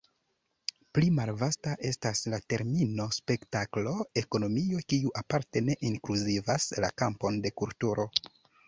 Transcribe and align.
Pli 0.97 1.09
malvasta 1.17 1.73
estas 1.89 2.21
la 2.35 2.39
termino 2.53 3.07
spektaklo-ekonomio, 3.19 4.83
kiu 4.95 5.15
aparte 5.23 5.67
ne 5.69 5.81
inkluzivas 5.93 6.71
la 6.85 6.95
kampon 7.05 7.41
de 7.47 7.59
kulturo. 7.63 8.13